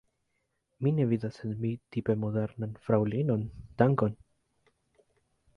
Mi 0.85 0.93
ne 0.99 1.05
vidas 1.11 1.37
en 1.49 1.53
mi 1.65 1.73
tipe 1.97 2.15
modernan 2.23 2.73
fraŭlinon; 2.87 3.47
dankon! 3.83 4.21